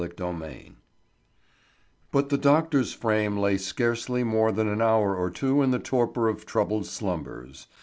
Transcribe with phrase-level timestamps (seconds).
[0.03, 0.71] CHAPTER V
[2.11, 6.27] But the doctor's frame lay scarcely more than an hour or two in the torpor
[6.27, 7.67] of troubled slumbers.